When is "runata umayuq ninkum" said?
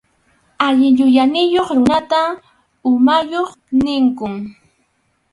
1.77-4.33